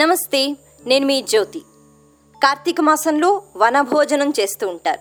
నమస్తే 0.00 0.56
నేను 0.86 1.06
మీ 1.06 1.22
జ్యోతి. 1.22 1.58
కార్తీక 2.42 2.80
మాసంలో 2.80 3.42
వనభోజనం 3.56 4.32
చేస్తూ 4.40 4.68
ఉంటారు. 4.68 5.00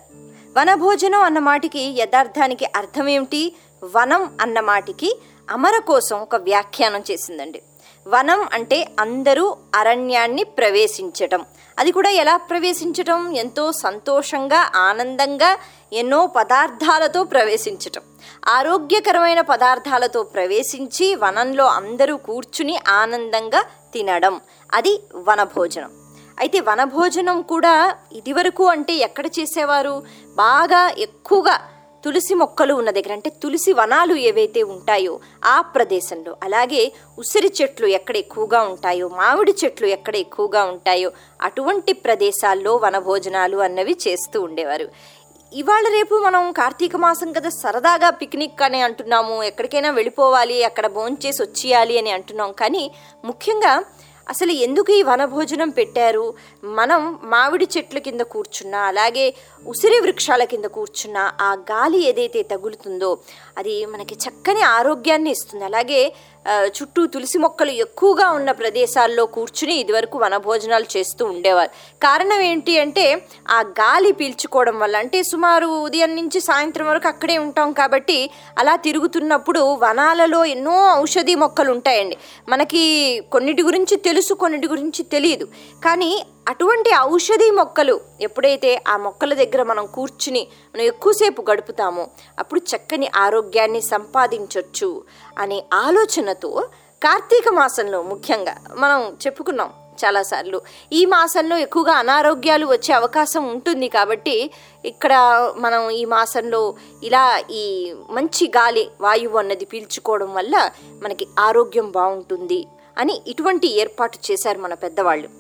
వనభోజనం 0.59 1.21
అన్న 1.21 1.39
మాటికి 1.39 1.79
యథార్థానికి 1.79 2.65
అర్థం 2.65 3.09
ఏమిటి 3.09 3.55
వనం 3.95 4.37
అన్న 4.41 4.59
మాటికి 4.59 5.19
అమర 5.49 5.77
కోసం 5.77 6.21
ఒక 6.21 6.35
వ్యాఖ్యానం 6.35 7.03
చేసిందండి. 7.11 7.61
వనం 8.07 8.47
అంటే 8.53 8.89
అందరూ 8.99 9.57
అరణ్యాన్ని 9.75 10.43
ప్రవేశించటం. 10.43 11.45
అది 11.79 11.91
కూడా 11.91 12.09
ఎలా 12.09 12.37
ప్రవేశించటం? 12.37 13.31
ఎంతో 13.31 13.71
సంతోషంగా 13.71 14.71
ఆనందంగా 14.75 15.57
ఎన్నో 15.93 16.27
పదార్థాలతో 16.27 17.23
ప్రవేశించటం. 17.23 18.01
ఆరోగ్యకరమైన 18.47 19.41
పదార్థాలతో 19.41 20.23
ప్రవేశించి 20.23 21.15
వనంలో 21.15 21.65
అందరూ 21.65 22.17
కూర్చుని 22.17 22.79
ఆనందంగా 22.87 23.65
తినడం. 23.93 24.41
అది 24.73 25.01
వనభోజనం. 25.15 25.91
అయితే 26.39 26.59
వనభోజనం 26.59 27.41
కూడా 27.41 27.95
ఇదివరకు 28.13 28.63
అంటే 28.65 28.93
ఎక్కడ 28.93 29.27
చేసేవారు? 29.39 30.03
బాగా 30.35 30.93
ఎక్కువగా 30.99 31.55
తులసి 32.05 32.33
మొక్కలు 32.33 32.73
ఉన్న 32.73 32.89
దగ్గర 32.89 33.11
అంటే 33.11 33.29
తులసి 33.29 33.73
వనాలు 33.73 34.13
ఏవైతే 34.15 34.63
ఉంటాయో 34.63 35.19
ఆ 35.45 35.61
ప్రదేశంలో 35.61 36.37
అలాగే 36.43 36.91
ఉసిరి 37.19 37.53
చెట్లు 37.61 37.87
ఎక్కడ 37.87 38.17
ఎక్కువగా 38.17 38.61
ఉంటాయో 38.61 39.07
మామిడి 39.09 39.55
చెట్లు 39.65 39.87
ఎక్కడ 39.87 40.15
ఎక్కువగా 40.15 40.63
ఉంటాయో 40.63 41.11
అటువంటి 41.41 41.93
ప్రదేశాల్లో 41.93 42.75
వనభోజనాలు 42.75 43.57
అన్నవి 43.57 43.97
చేస్తూ 44.07 44.41
ఉండేవారు. 44.41 44.89
ఇవాళ 45.53 45.85
రేపు 45.87 46.15
మనం 46.15 46.51
కార్తీక 46.51 46.95
మాసం 46.95 47.31
కదా 47.31 47.49
సరదాగా 47.49 48.09
పిక్నిక్ 48.09 48.61
అని 48.61 48.81
అంటున్నాము. 48.81 49.43
ఎక్కడికైనా 49.43 49.91
వెళ్ళిపోవాలి 49.91 50.63
అక్కడ 50.63 50.87
భోంచేసి 50.87 51.41
వచ్చేయాలి 51.43 51.97
అని 51.97 52.11
అంటున్నాం. 52.11 52.51
కానీ 52.51 52.91
ముఖ్యంగా 53.25 53.83
అసలు 54.29 54.51
ఎందుకు 54.65 54.91
ఈ 54.91 55.01
వనభోజనం 55.01 55.69
పెట్టారు? 55.69 56.25
మనం 56.63 57.01
మామిడి 57.23 57.67
చెట్ల 57.77 57.97
కింద 57.99 58.21
కూర్చున్నా 58.21 58.79
అలాగే 58.81 59.25
ఉసిరి 59.67 59.99
వృక్షాల 59.99 60.43
కింద 60.43 60.65
కూర్చున్న 60.65 61.17
ఆ 61.41 61.53
గాలి 61.71 61.99
ఏదైతే 62.09 62.41
తగులుతుందో 62.43 63.17
అది 63.57 63.85
మనకి 63.85 64.15
చక్కని 64.15 64.61
ఆరోగ్యాన్ని 64.61 65.31
ఇస్తుంది. 65.31 65.65
అలాగే 65.65 66.13
చుట్టూ 66.77 67.05
తులసి 67.05 67.37
మొక్కలు 67.37 67.71
ఎక్కువగా 67.71 68.29
ఉన్న 68.31 68.51
ప్రదేశాల్లో 68.51 69.25
కూర్చుని 69.25 69.75
ఇదివరకు 69.75 70.17
వనభోజనాలు 70.17 70.87
చేస్తూ 70.97 71.25
ఉండేవారు. 71.25 71.71
కారణం 72.01 72.41
ఏంటి 72.41 72.79
అంటే 72.79 73.05
ఆ 73.49 73.59
గాలి 73.61 74.11
పీల్చుకోవడం 74.11 74.79
వల్ల 74.79 74.95
అంటే 74.97 75.23
సుమారు 75.23 75.65
ఉదయం 75.65 76.15
నుంచి 76.15 76.39
సాయంత్రం 76.41 76.87
వరకు 76.87 77.07
అక్కడే 77.07 77.37
ఉంటాం 77.37 77.73
కాబట్టి 77.73 78.29
అలా 78.57 78.75
తిరుగుతున్నప్పుడు 78.75 79.59
వనాలలో 79.59 80.45
ఎన్నో 80.45 81.01
ఔషధీ 81.01 81.35
మొక్కలు 81.35 81.71
ఉంటాయండి. 81.71 82.17
మనకి 82.49 82.83
కొన్నిటి 83.31 83.63
గురించి 83.63 83.95
తెలుసు 83.95 84.33
కొన్నిటి 84.33 84.67
గురించి 84.67 85.03
తెలియదు 85.03 85.47
కానీ 85.83 86.25
అటువంటి 86.47 86.89
ఔషధి 86.99 87.51
మొక్కలు 87.51 87.99
ఎప్పుడైతే 88.21 88.83
ఆ 88.87 88.97
మొక్కల 88.97 89.33
దగ్గర 89.33 89.63
మనం 89.63 89.85
కూర్చుని 89.85 90.47
మనం 90.75 90.81
ఎక్కువసేపు 90.81 91.41
గడుపుతామో 91.51 92.07
అప్పుడు 92.39 92.59
చక్కని 92.59 93.11
ఆరోగ్యాన్ని 93.15 93.81
సంపాదించవచ్చు 93.81 95.03
అనే 95.37 95.63
ఆలోచనతో 95.73 96.69
కార్తీక 97.03 97.49
మాసంలో 97.49 98.03
ముఖ్యంగా 98.03 98.55
మనం 98.75 99.17
చెప్పుకున్నాం 99.27 99.73
చాలాసార్లు. 100.03 100.61
ఈ 100.93 101.05
మాసంలో 101.05 101.57
ఎక్కువగా 101.57 101.93
అనారోగ్యాలు 101.93 102.65
వచ్చే 102.65 102.93
అవకాశం 102.93 103.47
ఉంటుంది 103.47 103.89
కాబట్టి 103.89 104.51
ఇక్కడ 104.85 105.13
మనం 105.57 105.89
ఈ 105.89 106.05
మాసంలో 106.05 106.75
ఇలా 107.03 107.39
ఈ 107.51 107.93
మంచి 108.09 108.47
గాలి 108.47 108.89
వాయువు 109.01 109.37
అన్నది 109.37 109.65
పీల్చుకోవడం 109.65 110.33
వల్ల 110.33 110.71
మనకి 111.03 111.27
ఆరోగ్యం 111.39 111.91
బాగుంటుంది 111.91 112.67
అని 112.97 113.21
ఇటువంటి 113.27 113.67
ఏర్పాటు 113.81 114.31
చేశారు 114.31 114.59
మన 114.59 114.73
పెద్దవాళ్ళు. 114.73 115.38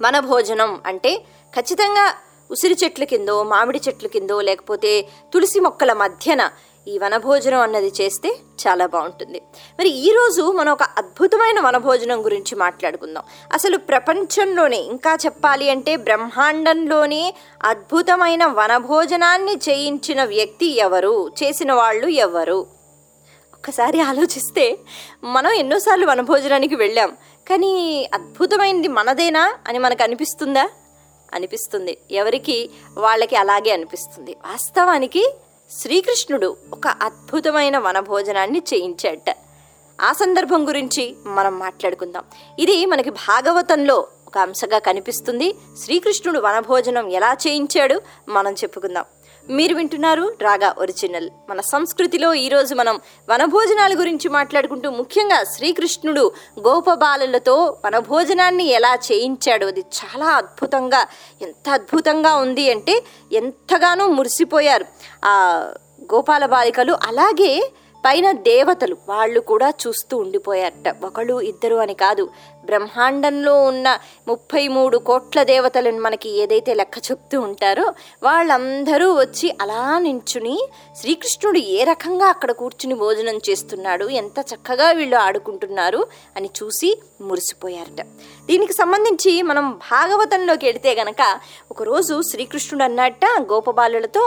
మన 0.00 0.18
భోజనం 0.18 0.80
అంటే 0.86 1.18
ఖచ్చితంగా 1.56 2.14
ఉసిరి 2.50 2.76
చెట్ల 2.84 3.04
కిందో 3.04 3.42
మామిడి 3.42 3.80
చెట్ల 3.88 4.06
కిందో 4.06 4.40
లేకపోతే 4.40 5.08
తులసి 5.32 5.60
మొక్కల 5.60 5.92
మధ్యన 5.92 6.50
ఈ 6.88 6.98
వనభోజనం 6.98 7.60
అన్నది 7.60 7.92
చేస్తే 8.00 8.36
చాలా 8.66 8.86
బాగుంటుంది. 8.86 9.42
మరి 9.78 9.88
ఈరోజు 9.88 10.52
మనం 10.52 10.72
ఒక 10.72 10.82
అద్భుతమైన 10.82 11.60
వనభోజనం 11.60 12.24
గురించి 12.24 12.54
మాట్లాడుకుందాం. 12.54 13.22
అసలు 13.52 13.76
ప్రపంచంలోనే 13.76 14.76
ఇంకా 14.76 15.18
చెప్పాలి 15.26 15.70
అంటే 15.70 15.96
బ్రహ్మాండంలోనే 15.96 17.34
అద్భుతమైన 17.62 18.46
వనభోజనాన్ని 18.46 19.52
చేయించిన 19.52 20.24
వ్యక్తి 20.24 20.76
ఎవరు? 20.76 21.28
చేసిన 21.42 21.72
వాళ్ళు 21.72 22.06
ఎవరు? 22.06 22.66
ఒక్కసారి 23.54 24.00
ఆలోచిస్తే 24.00 24.78
మనం 25.24 25.50
ఎన్నోసార్లు 25.50 26.06
వనభోజనానికి 26.06 26.74
వెళ్ళాం. 26.74 27.16
కానీ 27.50 28.08
అద్భుతమైనది 28.14 28.88
మనదేనా 28.88 29.54
అని 29.68 29.78
మనకు 29.78 30.02
అనిపిస్తుందా. 30.02 30.70
అనిపిస్తుంది 31.34 31.98
ఎవరికి? 32.10 32.70
వాళ్ళకి 32.98 33.36
అలాగే 33.36 33.70
అనిపిస్తుంది. 33.70 34.36
వాస్తవానికి 34.46 35.34
శ్రీకృష్ణుడు 35.70 36.56
ఒక 36.72 36.88
అద్భుతమైన 36.88 37.78
వనభోజనాన్ని 37.78 38.62
చేయించాట 38.74 39.36
ఆ 40.00 40.12
సందర్భం 40.12 40.68
గురించి 40.68 41.16
మనం 41.26 41.58
మాట్లాడుకుందాం. 41.58 42.24
ఇది 42.58 42.86
మనకి 42.86 43.10
భాగవతంలో 43.10 44.06
ఒక 44.26 44.38
అంశగా 44.38 44.78
కనిపిస్తుంది. 44.78 45.54
శ్రీకృష్ణుడు 45.84 46.38
వనభోజనం 46.38 47.08
ఎలా 47.08 47.36
చేయించాడు? 47.46 48.02
మనం 48.28 48.52
చెప్పుకుందాం. 48.52 49.04
మీరు 49.50 49.74
వింటున్నారు 49.74 50.36
రాగా 50.40 50.74
ఒరిజినల్. 50.78 51.30
మన 51.50 51.60
సంస్కృతిలో 51.60 52.34
ఈరోజు 52.34 52.74
మనం 52.74 53.00
వనభోజనాల 53.30 53.98
గురించి 53.98 54.28
మాట్లాడుకుంటూ 54.28 54.90
ముఖ్యంగా 54.90 55.44
శ్రీకృష్ణుడు 55.44 56.32
గోపబాలులతో 56.68 57.76
వనభోజనాన్ని 57.84 58.64
ఎలా 58.64 58.98
చేయించాడు 59.12 59.66
అది 59.66 59.80
చాలా 59.80 60.26
అద్భుతంగా 60.26 61.06
ఎంత 61.42 61.70
అద్భుతంగా 61.70 62.36
ఉంది 62.36 62.70
అంటే 62.70 63.04
ఎంతగానో 63.32 64.06
మురిసిపోయారు. 64.06 64.84
ఆ 65.24 65.34
గోపాల 66.14 66.46
బాలికలు 66.46 66.92
అలాగే 66.92 67.72
పైన 68.06 68.32
దేవతలు 68.32 68.96
వాళ్ళు 69.08 69.40
కూడా 69.40 69.72
చూస్తూ 69.86 70.16
ఉండిపోయారట. 70.16 71.04
ఒకళ్ళు 71.04 71.40
ఇద్దరు 71.40 71.76
అని 71.76 71.94
కాదు 71.94 72.30
బ్రహ్మాండంలో 72.66 73.54
ఉన్న 73.70 73.88
ముప్పై 74.28 74.64
మూడు 74.76 74.96
కోట్ల 75.08 75.42
దేవతలను 75.52 76.00
మనకి 76.06 76.30
ఏదైతే 76.42 76.74
లెక్క 76.80 76.96
చెప్తూ 77.08 77.36
ఉంటారో 77.48 77.86
వాళ్ళందరూ 78.26 79.08
వచ్చి 79.22 79.48
అలా 79.62 79.82
నించుని 80.06 80.56
శ్రీకృష్ణుడు 81.00 81.60
ఏ 81.76 81.80
రకంగా 81.92 82.28
అక్కడ 82.34 82.50
కూర్చుని 82.60 82.96
భోజనం 83.04 83.38
చేస్తున్నాడు 83.48 84.06
ఎంత 84.22 84.38
చక్కగా 84.52 84.88
వీళ్ళు 84.98 85.18
ఆడుకుంటున్నారు 85.26 86.02
అని 86.36 86.50
చూసి 86.60 86.90
మురిసిపోయారట. 87.28 88.00
దీనికి 88.48 88.74
సంబంధించి 88.80 89.32
మనం 89.50 89.66
భాగవతంలోకి 89.90 90.64
వెళితే 90.68 90.92
గనక 91.00 91.22
ఒకరోజు 91.72 92.14
శ్రీకృష్ణుడు 92.30 92.84
అన్నట్ట 92.88 93.24
గోపబాలులతో 93.50 94.24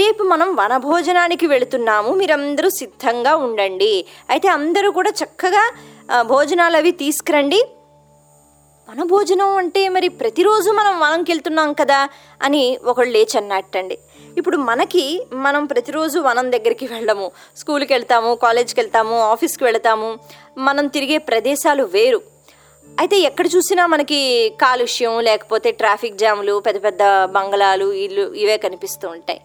రేపు 0.00 0.22
మనం 0.32 0.48
వనభోజనానికి 0.60 1.46
వెళుతున్నాము 1.54 2.10
మీరందరూ 2.20 2.68
సిద్ధంగా 2.80 3.32
ఉండండి. 3.46 3.94
అయితే 4.32 4.48
అందరూ 4.58 4.90
కూడా 4.98 5.12
చక్కగా 5.22 5.64
భోజనాలు 6.32 6.76
అవి 6.80 6.92
తీసుకురండి. 7.02 7.60
మన 8.88 9.02
భోజనం 9.02 9.56
అంటే 9.56 9.88
మరి 9.88 10.08
ప్రతిరోజు 10.08 10.70
మనం 10.70 11.00
వనంకి 11.00 11.32
వెళ్తున్నాం 11.32 11.72
కదా 11.72 12.08
అని 12.42 12.78
ఒకళ్ళు 12.84 13.12
లేచి 13.12 13.38
అన్నట్టండి 13.38 13.98
ఇప్పుడు 14.36 14.56
మనకి 14.56 15.26
మనం 15.32 15.66
ప్రతిరోజు 15.66 16.18
వనం 16.18 16.52
దగ్గరికి 16.52 16.86
వెళ్ళము. 16.86 17.30
స్కూల్కి 17.56 17.92
వెళ్తాము 17.92 18.34
కాలేజ్కి 18.34 18.80
వెళ్తాము 18.80 19.20
ఆఫీస్కి 19.20 19.64
వెళ్తాము. 19.64 20.18
మనం 20.58 20.86
తిరిగే 20.86 21.18
ప్రదేశాలు 21.18 21.82
వేరు. 21.82 22.22
అయితే 23.00 23.16
ఎక్కడ 23.18 23.46
చూసినా 23.56 23.86
మనకి 23.86 24.52
కాలుష్యం 24.60 25.20
లేకపోతే 25.20 25.70
ట్రాఫిక్ 25.70 26.18
జాములు 26.18 26.60
పెద్ద 26.60 26.84
పెద్ద 26.84 27.24
బంగళాలు 27.24 27.92
ఇల్లు 27.92 28.34
ఇవే 28.34 28.56
కనిపిస్తూ 28.56 29.08
ఉంటాయి. 29.08 29.40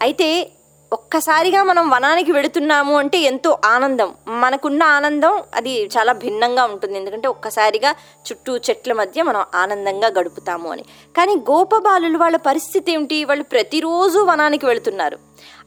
అయితే 0.00 0.50
ఒక్కసారిగా 0.92 1.62
మనం 1.62 1.90
వనానికి 1.90 2.32
వెళుతున్నాము 2.32 2.96
అంటే 2.96 3.18
ఎంతో 3.18 3.58
ఆనందం. 3.64 4.14
మనకున్న 4.28 4.82
ఆనందం 4.82 5.42
అది 5.54 5.84
చాలా 5.84 6.12
భిన్నంగా 6.12 6.64
ఉంటుంది. 6.64 6.98
ఎందుకంటే 6.98 7.28
ఒక్కసారిగా 7.28 7.94
చుట్టూ 8.26 8.56
చెట్ల 8.56 8.92
మధ్య 8.92 9.22
మనం 9.22 9.44
ఆనందంగా 9.54 10.08
గడుపుతాము 10.08 10.72
అని. 10.72 10.84
కానీ 11.16 11.34
గోపబాలులు 11.34 12.18
వాళ్ళ 12.18 12.36
పరిస్థితి 12.36 12.92
ఏమిటి? 12.92 13.24
వాళ్ళు 13.24 13.44
ప్రతిరోజు 13.44 14.18
వనానికి 14.18 14.66
వెళుతున్నారు. 14.66 15.18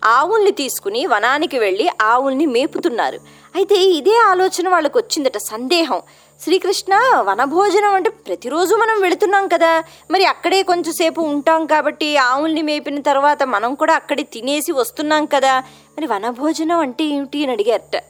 ఆవుల్ని 0.03 0.51
తీసుకుని 0.51 1.05
వనానికి 1.05 1.59
వెళ్ళి 1.59 1.89
ఆవుల్ని 2.01 2.45
మేపుతున్నారు. 2.45 3.19
అయితే 3.55 3.75
ఇదే 3.75 4.17
ఆలోచన 4.17 4.69
వాళ్ళకు 4.69 4.99
వచ్చిందట 4.99 5.37
సందేహం. 5.37 6.01
శ్రీకృష్ణ 6.41 6.95
వనభోజనం 7.19 7.93
అంటే 7.93 8.09
ప్రతిరోజు 8.09 8.75
మనం 8.75 9.01
వెళుతున్నాం 9.01 9.47
కదా. 9.47 9.83
మరి 10.11 10.25
అక్కడే 10.25 10.63
కొంచెంసేపు 10.63 11.21
ఉంటాం 11.21 11.65
కాబట్టి 11.65 12.17
ఆవుల్ని 12.17 12.61
మేపిన 12.61 13.01
తర్వాత 13.01 13.43
మనం 13.43 13.73
కూడా 13.73 13.93
అక్కడే 13.93 14.23
తినేసి 14.23 14.71
వస్తున్నాం 14.71 15.25
కదా. 15.25 15.59
మరి 15.97 16.05
వనభోజనం 16.05 16.77
అంటే 16.77 17.03
ఏమిటి 17.03 17.43
అని 17.43 17.51
అడిగారట. 17.51 18.03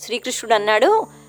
శ్రీకృష్ణుడు 0.00 0.54
అన్నాడు 0.54 1.19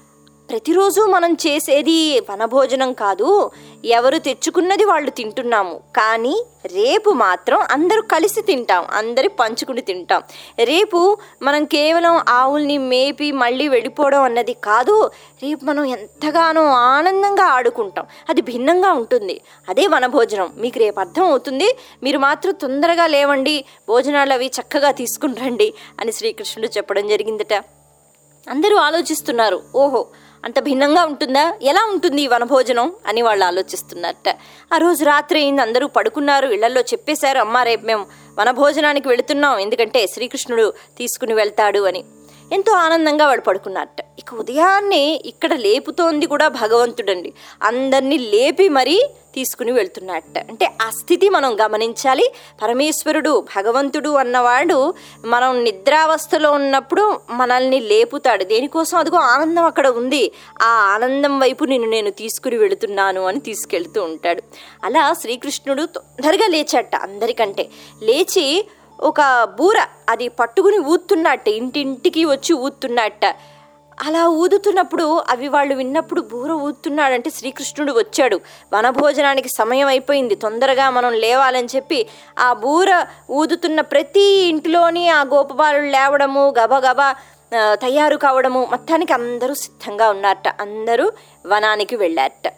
ప్రతిరోజు 0.51 1.01
మనం 1.01 1.33
చేసేది 1.33 2.19
వనభోజనం 2.19 2.93
కాదు 2.93 3.51
ఎవరు 3.85 4.17
తెచ్చుకున్నది 4.17 4.85
వాళ్ళు 4.85 5.09
తింటున్నాము. 5.09 5.79
కానీ 5.95 6.45
రేపు 6.65 7.09
మాత్రం 7.09 7.59
అందరూ 7.71 8.01
కలిసి 8.01 8.41
తింటాం 8.41 8.85
అందరి 8.91 9.27
పంచుకుని 9.27 9.81
తింటాం. 9.81 10.21
రేపు 10.59 11.17
మనం 11.41 11.65
కేవలం 11.65 12.21
ఆవుల్ని 12.29 12.77
మేపి 12.77 13.31
మళ్ళీ 13.31 13.67
వెళ్ళిపోవడం 13.67 14.21
అన్నది 14.21 14.53
కాదు 14.53 15.11
రేపు 15.43 15.65
మనం 15.65 15.85
ఎంతగానో 15.85 16.65
ఆనందంగా 16.65 17.43
ఆడుకుంటాం. 17.43 18.05
అది 18.29 18.41
భిన్నంగా 18.41 18.91
ఉంటుంది. 18.93 19.41
అదే 19.69 19.87
వనభోజనం. 19.87 20.49
మీకు 20.57 20.79
రేపు 20.79 20.99
అర్థం 20.99 21.23
అవుతుంది. 21.23 21.77
మీరు 22.03 22.17
మాత్రం 22.17 22.53
తొందరగా 22.53 23.07
లేవండి 23.07 23.65
భోజనాలు 23.87 24.33
అవి 24.33 24.51
చక్కగా 24.61 24.91
తీసుకుని 24.91 25.33
రండి 25.33 25.73
అని 25.99 26.11
శ్రీకృష్ణుడు 26.11 26.77
చెప్పడం 26.77 27.07
జరిగిందట. 27.07 27.53
అందరూ 28.49 28.77
ఆలోచిస్తున్నారు. 28.77 29.61
ఓహో 29.75 30.05
అంత 30.45 30.59
భిన్నంగా 30.59 31.03
ఉంటుందా? 31.03 31.53
ఎలా 31.61 31.83
ఉంటుంది 31.91 32.21
ఈ 32.21 32.27
వనభోజనం? 32.27 32.93
అని 33.07 33.21
వాళ్ళు 33.21 33.45
ఆలోచిస్తున్నారట 33.45 34.29
ఆ 34.73 34.77
రోజు 34.77 35.05
రాత్రి 35.05 35.39
అయింది 35.39 35.61
అందరూ 35.61 35.87
పడుకున్నారు 35.87 36.47
ఇళ్ళలో 36.47 36.81
చెప్పేశారు 36.81 37.39
అమ్మ 37.39 37.63
రేపు 37.63 37.85
మేము 37.85 38.03
వనభోజనానికి 38.39 39.07
వెళుతున్నాం 39.07 39.59
ఎందుకంటే 39.59 40.07
శ్రీకృష్ణుడు 40.07 40.73
తీసుకుని 40.97 41.33
వెళ్తాడు 41.33 41.79
అని. 41.81 42.03
ఎంతో 42.51 42.73
ఆనందంగా 42.73 43.27
వాడు 43.27 43.41
పడుకున్నట్ట. 43.41 43.97
ఇక 44.19 44.33
ఉదయాన్నే 44.33 45.21
ఇక్కడ 45.25 45.53
లేపుతోంది 45.53 46.25
కూడా 46.25 46.47
భగవంతుడండి. 46.47 47.33
అందరినీ 47.63 48.17
లేపి 48.17 48.69
మరీ 48.69 49.09
తీసుకుని 49.35 49.71
వెళ్తున్నట్ట. 49.71 50.37
అంటే 50.37 50.71
ఆ 50.81 50.89
స్థితి 50.89 51.29
మనం 51.29 51.57
గమనించాలి. 51.65 52.31
పరమేశ్వరుడు 52.63 53.45
భగవంతుడు 53.55 54.09
అన్నవాడు 54.09 54.93
మనం 55.25 55.63
నిద్రావస్థలో 55.63 56.51
ఉన్నప్పుడు 56.51 57.19
మనల్ని 57.29 57.79
లేపుతాడు. 57.79 58.43
దేనికోసం? 58.43 58.97
అదిగో 58.97 59.17
ఆనందం 59.17 59.65
అక్కడ 59.65 59.87
ఉంది. 59.87 60.31
ఆ 60.61 60.65
ఆనందం 60.65 61.39
వైపు 61.39 61.63
నిన్ను 61.63 61.89
నేను 61.89 62.09
తీసుకుని 62.09 62.57
వెళుతున్నాను 62.57 63.25
అని 63.25 63.39
తీసుకెళ్తూ 63.39 64.03
ఉంటాడు. 64.03 64.43
అలా 64.83 65.13
శ్రీకృష్ణుడు 65.13 65.83
తొందరగా 65.83 66.47
లేచట 66.47 66.95
అందరికంటే. 66.95 67.69
లేచి 68.03 68.67
ఒక 69.01 69.43
బూర 69.57 69.75
అది 70.09 70.27
పట్టుకుని 70.27 70.77
ఊతున్నట్ట 70.77 71.47
ఇంటింటికి 71.47 72.25
వచ్చి 72.25 72.53
ఊతున్నట్ట 72.53 73.35
అలా 74.03 74.27
ఊదుతున్నప్పుడు 74.27 75.23
అవి 75.29 75.47
వాళ్ళు 75.47 75.75
విన్నప్పుడు 75.75 76.21
బూర 76.21 76.51
ఊతున్నాడంటే 76.51 77.29
శ్రీకృష్ణుడు 77.29 77.93
వచ్చాడు. 77.93 78.39
వనభోజనానికి 78.73 79.49
సమయం 79.49 79.87
అయిపోయింది. 79.87 80.35
తొందరగా 80.35 80.89
మనం 80.89 81.13
లేవాలని 81.13 81.67
చెప్పి 81.75 82.07
ఆ 82.39 82.53
బూర 82.53 83.05
ఊదుతున్న 83.31 83.81
ప్రతి 83.81 84.21
ఇంటిలోని 84.21 85.09
ఆ 85.09 85.23
గోపబాలు 85.23 85.77
లేవడము 85.77 86.53
గబగబా 86.59 87.15
తయారు 87.73 88.17
కావడము 88.17 88.67
మొత్తానికి 88.69 89.13
అందరూ 89.13 89.53
సిద్ధంగా 89.53 90.09
ఉన్నారట. 90.09 90.47
అందరూ 90.61 91.11
వనానికి 91.47 91.95
వెళ్ళారట. 91.95 92.53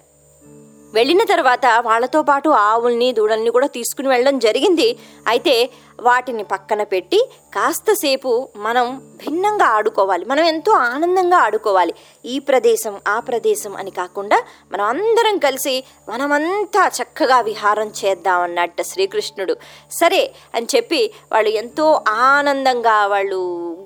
వెళ్ళిన 0.94 1.24
తర్వాత 1.24 1.66
వాళ్ళతో 1.81 2.22
పాటు 2.22 2.50
ఆవుల్ని 2.50 3.12
దూడల్ని 3.12 3.50
కూడా 3.50 3.68
తీసుకుని 3.68 4.07
వెళ్ళడం 4.07 4.40
జరిగింది. 4.40 4.98
అయితే 5.28 5.69
వాటిని 6.00 6.44
పక్కన 6.44 6.84
పెట్టి 6.84 7.30
కాస్తసేపు 7.54 8.50
మనం 8.56 9.13
భిన్నంగా 9.25 9.66
ఆడుకోవాలి. 9.66 10.25
మనం 10.25 10.44
ఎంతో 10.44 10.72
ఆనందంగా 10.72 11.38
ఆడుకోవాలి. 11.38 11.94
ఈ 12.25 12.40
ప్రదేశం 12.40 13.01
ఆ 13.07 13.19
ప్రదేశం 13.19 13.75
అని 13.75 13.92
కాకుండా 13.92 14.44
మనం 14.72 14.86
అందరం 14.86 15.38
కలిసి 15.38 15.84
మనమంతా 16.10 16.88
చక్కగా 16.88 17.42
విహారం 17.42 17.94
చేద్దామన్నట్ట 18.06 18.81
శ్రీకృష్ణుడు. 18.81 19.57
సరే 19.92 20.34
అని 20.56 20.68
చెప్పి 20.75 21.12
వాళ్ళు 21.31 21.50
ఎంతో 21.50 22.01
ఆనందంగా 22.07 23.07
వాళ్ళు 23.07 23.40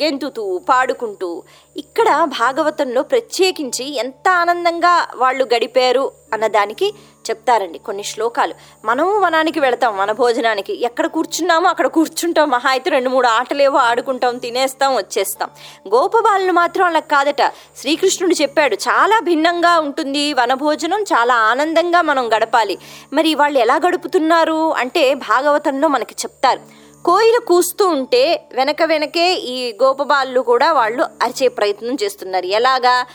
గెంతుతూ 0.03 0.57
పాడుకుంటూ 0.57 1.43
ఇక్కడ 1.77 2.23
భాగవతంలో 2.23 3.03
ప్రత్యేకించి 3.03 3.95
ఎంత 3.95 4.29
ఆనందంగా 4.29 5.07
వాళ్ళు 5.15 5.43
గడిపారు 5.43 6.11
అన్నదానికి 6.33 6.93
చెప్తారండి 7.29 7.79
కొన్ని 7.79 8.03
శ్లోకాలు. 8.03 8.53
మనము 8.85 9.19
వనానికి 9.19 9.59
వెళతాం 9.59 9.97
మన 9.97 10.11
భోజనానికి. 10.11 10.85
ఎక్కడ 10.85 11.05
కూర్చున్నామో 11.05 11.69
అక్కడ 11.69 11.87
కూర్చుంటాం 11.87 12.49
మహా 12.49 12.69
అయితే 12.69 12.89
రెండు 12.89 13.09
మూడు 13.09 13.27
ఆటలేవో 13.27 13.77
ఆడుకుంటాం 13.77 14.37
తినేస్తాం 14.37 14.95
వచ్చేస్తాం. 14.95 15.49
గోపబాలను 15.87 16.53
మాత్రం 16.53 16.85
అలా 16.85 16.99
కాదట. 16.99 17.43
శ్రీకృష్ణుడు 17.77 18.33
చెప్పాడు 18.41 18.75
చాలా 18.75 19.19
భిన్నంగా 19.19 19.79
ఉంటుంది 19.79 20.33
వనభోజనం 20.33 21.03
చాలా 21.03 21.35
ఆనందంగా 21.35 22.01
మనం 22.01 22.33
గడపాలి. 22.33 22.77
మరి 23.13 23.35
వాళ్ళు 23.35 23.59
ఎలా 23.59 23.75
గడుపుతున్నారు 23.75 24.73
అంటే 24.73 25.13
భాగవతంలో 25.13 25.87
మనకి 25.87 26.15
చెప్తారు. 26.19 26.86
కోయిలు 27.07 27.39
కూస్తూ 27.39 27.87
ఉంటే 27.87 28.49
వెనక 28.53 28.83
వెనకే 28.85 29.33
ఈ 29.33 29.73
గోపబాలు 29.83 30.39
కూడా 30.39 30.73
వాళ్ళు 30.73 31.03
అరిచే 31.03 31.47
ప్రయత్నం 31.47 31.97
చేస్తున్నారు. 32.03 32.45
ఎలాగా? 32.45 33.05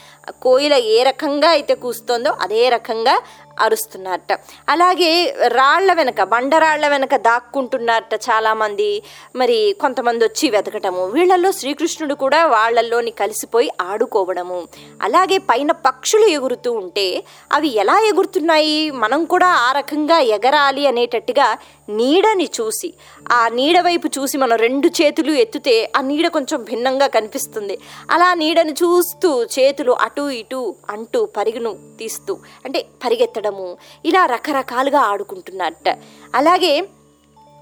కోయిల 0.43 0.75
ఏ 0.75 1.03
రకంగా 1.03 1.49
అయితే 1.50 1.75
కూస్తోందో 1.75 2.37
అదే 2.41 2.69
రకంగా 2.69 3.23
అరుస్తున్నారట. 3.61 4.39
అలాగే 4.69 5.35
రాళ్ళ 5.47 5.93
వెనక 5.93 6.23
బండరాళ్ళ 6.23 6.89
వెనక 6.89 7.17
దాక్కుంటున్నారట 7.17 8.15
చాలామంది. 8.15 9.03
మరి 9.37 9.77
కొంతమంది 9.81 10.25
వచ్చి 10.25 10.50
వెతకటము 10.50 11.06
వీళ్ళల్లో 11.06 11.53
శ్రీకృష్ణుడు 11.53 12.15
కూడా 12.15 12.47
వాళ్ళల్లోని 12.47 13.11
కలిసిపోయి 13.11 13.71
ఆడుకోవడము. 13.81 14.69
అలాగే 15.03 15.39
పైన 15.39 15.73
పక్షులు 15.73 16.27
ఎగురుతూ 16.27 16.73
ఉంటే 16.73 17.25
అవి 17.53 17.75
ఎలా 17.75 18.00
ఎగురుతున్నాయి? 18.00 18.91
మనం 18.91 19.25
కూడా 19.25 19.47
ఆ 19.47 19.73
రకంగా 19.73 20.19
ఎగరాలి 20.19 20.87
అనేటట్టుగా 20.87 21.59
నీడని 21.89 22.49
చూసి 22.61 22.94
ఆ 23.33 23.49
నీడ 23.49 23.81
వైపు 23.82 24.08
చూసి 24.19 24.37
మనం 24.38 24.56
రెండు 24.56 24.88
చేతులు 24.88 25.32
ఎత్తితే 25.32 25.93
ఆ 25.96 26.00
నీడ 26.00 26.29
కొంచెం 26.29 26.62
భిన్నంగా 26.62 27.06
కనిపిస్తుంది. 27.06 27.79
అలా 28.11 28.34
నీడని 28.34 28.73
చూస్తూ 28.73 29.31
చేతులు 29.44 29.93
అటు 29.93 30.31
ఇటు 30.31 30.75
అంటూ 30.90 31.20
పరిగును 31.37 31.76
తీస్తూ 31.99 32.37
అంటే 32.64 32.87
పరిగెత్తడము 33.05 33.69
ఇలా 34.05 34.26
రకరకాలుగా 34.26 35.00
ఆడుకుంటున్నట్ట. 35.00 35.88
అలాగే 36.34 36.75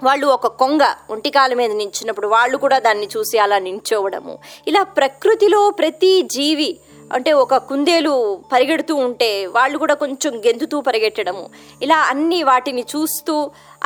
వాళ్ళు 0.03 0.27
ఒక 0.27 0.47
కొంగ 0.47 0.83
ఒంటికాల 1.09 1.53
మీద 1.53 1.71
నించినప్పుడు 1.71 2.27
వాళ్ళు 2.27 2.57
కూడా 2.57 2.79
దాన్ని 2.79 3.07
చూసి 3.17 3.37
అలా 3.37 3.59
నించోవడము. 3.59 4.37
ఇలా 4.67 4.83
ప్రకృతిలో 4.83 5.69
ప్రతి 5.69 6.21
జీవి 6.21 6.77
అంటే 7.11 7.31
ఒక 7.43 7.57
కుందేలు 7.69 8.13
పరిగెడుతూ 8.53 8.95
ఉంటే 9.07 9.29
వాళ్ళు 9.57 9.77
కూడా 9.77 9.95
కొంచెం 10.03 10.33
గెంతుతూ 10.47 10.79
పరిగెట్టడము. 10.81 11.43
ఇలా 11.81 11.99
అన్ని 12.11 12.41
వాటిని 12.43 12.85
చూస్తూ 12.93 13.35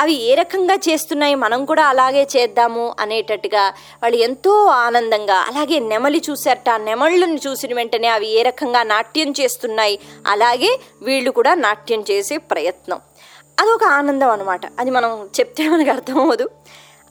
అవి 0.00 0.14
ఏ 0.30 0.32
రకంగా 0.34 0.78
చేస్తున్నాయి 0.88 1.34
మనం 1.34 1.60
కూడా 1.64 1.84
అలాగే 1.84 2.22
చేద్దాము 2.36 2.86
అనేటట్టుగా 3.00 3.64
వాళ్ళు 4.02 4.18
ఎంతో 4.18 4.54
ఆనందంగా 4.86 5.38
అలాగే 5.50 5.78
నెమలి 5.92 6.22
చూశారట 6.30 6.70
నెమళ్ళను 6.88 7.14
నెమళ్ళని 7.16 7.40
చూసిన 7.46 7.74
వెంటనే 7.74 8.08
అవి 8.08 8.26
ఏ 8.28 8.40
రకంగా 8.42 8.80
నాట్యం 8.82 9.30
చేస్తున్నాయి 9.30 9.94
అలాగే 10.26 10.70
వీళ్ళు 11.02 11.30
కూడా 11.30 11.52
నాట్యం 11.54 12.00
చేసే 12.10 12.36
ప్రయత్నం. 12.50 12.98
అదొక 13.60 13.84
ఆనందం 13.98 14.30
అనమాట 14.30 14.60
అది 14.78 14.90
మనం 14.90 15.10
చెప్తే 15.38 15.68
మనకు 15.68 15.90
అర్థం 15.90 16.18
అవ్వదు 16.20 16.46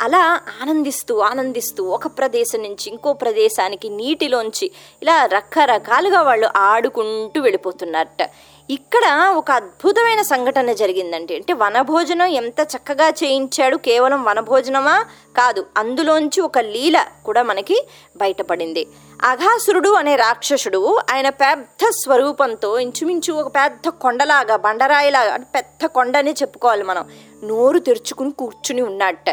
అలా 0.02 0.40
ఆనందిస్తూ 0.62 1.20
ఆనందిస్తూ 1.20 1.84
ఒక 1.84 2.08
ప్రదేశం 2.08 2.64
నుంచి 2.64 2.90
ఇంకో 2.90 3.14
ప్రదేశానికి 3.14 3.90
నీటిలోంచి 3.90 4.72
ఇలా 5.02 5.26
రకరకాలుగా 5.26 6.22
వాళ్ళు 6.22 6.50
ఆడుకుంటూ 6.56 7.42
వెళ్ళిపోతున్నారట. 7.42 8.30
ఇక్కడ 8.70 9.34
ఒక 9.36 9.52
అద్భుతమైన 9.52 10.22
సంఘటన 10.22 10.72
జరిగిందండి. 10.72 11.36
అంటే 11.36 11.54
వనభోజనం 11.54 12.25
ఎంత 12.25 12.68
చక్కగా 12.75 13.10
చేయించాడు? 13.10 13.78
కేవలం 13.78 14.24
వనభోజనమా? 14.24 15.06
కాదు 15.38 15.66
అందులోంచి 15.78 16.42
ఒక 16.42 16.60
లీల 16.60 17.06
కూడా 17.25 17.44
మనకి 17.44 17.88
బయటపడింది. 18.18 18.88
అఘాసురుడు 19.22 19.90
అనే 19.90 20.16
రాక్షసుడు 20.16 21.00
ఆయన 21.12 21.30
పెద్ద 21.30 21.86
స్వరూపంతో 22.02 22.80
ఇంచుమించు 22.80 23.34
ఒక 23.34 23.56
పెద్ద 23.56 23.88
కొండలాగా 23.88 24.56
బండరాయిలాగా 24.56 25.34
అంటే 25.34 25.48
పెద్ద 25.56 25.86
కొండనే 25.86 26.32
చెప్పుకోవాలి 26.32 26.84
మనం 26.84 27.06
నోరు 27.44 27.80
తెరుచుకుని 27.80 28.32
కూర్చుని 28.32 28.82
ఉన్నట్ట 28.82 29.25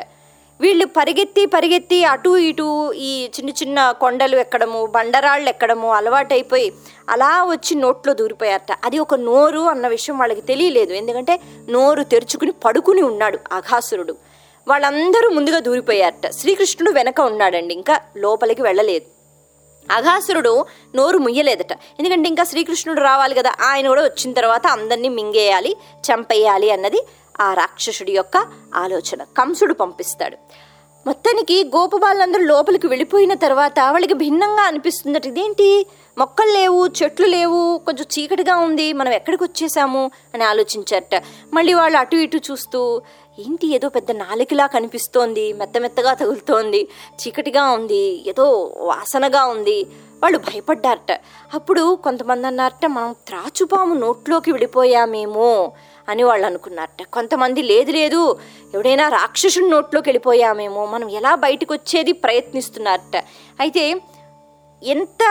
వీళ్ళు 0.62 0.84
పరిగెత్తి 0.96 1.42
పరిగెత్తి 1.46 2.04
అటు 2.04 2.30
ఇటు 2.48 2.66
ఈ 2.92 3.30
చిన్న 3.36 3.50
చిన్న 3.50 3.78
కొండలు 4.00 4.36
ఎక్కడము 4.36 4.80
బండరాళ్ళు 4.86 5.48
ఎక్కడము 5.48 5.88
అలవాటైపోయి 5.92 6.68
అలా 7.08 7.30
వచ్చి 7.44 7.74
నోట్లో 7.74 8.12
దూరిపోయారట. 8.14 8.72
అది 8.84 8.98
ఒక 8.98 9.14
నోరు 9.14 9.62
అన్న 9.72 9.88
విషయం 9.88 10.18
వాళ్ళకి 10.18 10.40
తెలియలేదు. 10.40 10.92
ఎందుకంటే 10.92 11.40
నోరు 11.70 12.04
తెరుచుకుని 12.04 12.52
పడుకుని 12.64 13.02
ఉన్నాడు 13.02 13.38
అఘాసురుడు 13.52 14.16
వాళ్ళందరూ 14.68 15.30
ముందుగా 15.30 15.58
దూరిపోయారట. 15.58 16.26
శ్రీకృష్ణుడు 16.32 16.92
వెనక 16.98 17.20
ఉన్నాడండి 17.20 17.74
ఇంకా 17.74 17.96
లోపలికి 18.16 18.62
వెళ్ళలేదు. 18.62 19.06
అఘాసురుడు 19.90 20.52
నోరు 20.94 21.18
ముయ్యలేదట. 21.18 21.72
ఎందుకంటే 21.98 22.28
ఇంకా 22.28 22.44
శ్రీకృష్ణుడు 22.44 23.00
రావాలి 23.00 23.34
కదా 23.34 23.52
ఆయన 23.70 23.88
కూడా 23.88 24.02
వచ్చిన 24.02 24.32
తర్వాత 24.32 24.66
అందరినీ 24.66 25.08
మింగేయాలి 25.08 25.72
చంపేయాలి 26.06 26.70
అన్నది 26.70 27.00
ఆ 27.40 27.54
రాక్షసుడి 27.54 28.12
యొక్క 28.12 28.46
ఆలోచన. 28.74 29.22
కంసుడు 29.22 29.74
పంపిస్తాడు. 29.74 30.36
మొత్తానికి 31.06 31.64
గోపబాలందరూ 31.64 32.42
లోపలికి 32.42 32.86
వెళ్ళిపోయిన 32.86 33.34
తర్వాత 33.34 33.80
వాళ్ళకి 33.80 34.14
భిన్నంగా 34.14 34.62
అనిపిస్తుందట 34.62 35.26
ఇదేంటి? 35.26 35.86
మొక్కలు 36.18 36.52
లేవు 36.52 36.86
చెట్లు 36.86 37.26
లేవు 37.26 37.78
కొంచెం 37.78 38.06
చీకటిగా 38.18 38.56
ఉంది 38.56 38.92
మనం 38.92 39.12
ఎక్కడికి 39.12 39.44
వచ్చేసాము? 39.44 40.10
అని 40.34 40.44
ఆలోచించారట. 40.44 41.22
మళ్ళీ 41.52 41.74
వాళ్ళు 41.74 41.98
అటు 41.98 42.16
ఇటు 42.16 42.36
చూస్తూ 42.36 43.02
ఏంటి 43.38 43.74
ఏదో 43.74 43.88
పెద్ద 43.88 44.10
నాలికలా 44.10 44.66
కనిపిస్తోంది 44.66 45.52
మెత్త 45.52 45.80
మెత్తగా 45.80 46.14
తగులుతోంది 46.14 46.88
చీకటిగా 47.14 47.70
ఉంది 47.70 48.28
ఏదో 48.28 48.74
వాసనగా 48.80 49.44
ఉంది. 49.44 49.84
వాళ్ళు 50.22 50.38
భయపడ్డారట. 50.38 51.20
అప్పుడు 51.54 51.98
కొంతమంది 52.04 52.46
అన్నారట 52.46 52.86
మనం 52.86 53.12
త్రాచుపాము 53.26 53.94
నోట్లోకి 53.94 54.52
వెళ్ళిపోయామేమో 54.52 55.72
అని 56.08 56.22
వాళ్ళు 56.22 56.46
అనుకున్నారట. 56.46 57.02
కొంతమంది 57.12 57.62
లేదు 57.62 57.92
లేదు 57.92 58.40
ఎవడైనా 58.74 59.08
రాక్షసుడి 59.08 59.68
నోట్లోకి 59.70 60.08
వెళ్ళిపోయామేమో 60.08 60.86
మనం 60.86 61.08
ఎలా 61.10 61.34
బయటకు 61.34 61.74
వచ్చేది 61.74 62.12
ప్రయత్నిస్తున్నారట. 62.12 63.16
అయితే 63.60 63.84
ఎంత 64.82 65.22